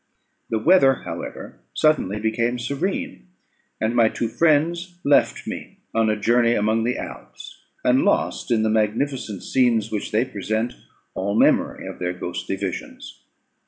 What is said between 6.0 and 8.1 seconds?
a journey among the Alps, and